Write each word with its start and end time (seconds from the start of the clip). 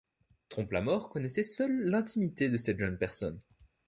Trompe-la-Mort 0.49 1.09
connaissait 1.09 1.43
seul 1.43 1.71
l’intimité 1.79 2.49
de 2.49 2.57
cette 2.57 2.79
jeune 2.79 2.97
personne 2.97 3.39